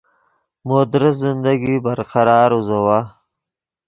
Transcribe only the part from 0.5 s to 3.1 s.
مو درست زندگی برقرار اوزوّا